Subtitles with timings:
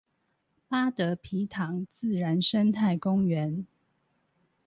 [0.67, 3.67] 八德埤塘自然生態公園